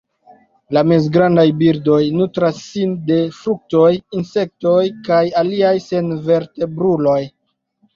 La 0.77 0.81
mezgrandaj 0.91 1.43
birdoj 1.59 1.99
nutras 2.15 2.63
sin 2.71 2.97
de 3.11 3.19
fruktoj, 3.43 3.93
insektoj 4.23 4.83
kaj 5.13 5.25
aliaj 5.47 5.79
senvertebruloj. 5.91 7.21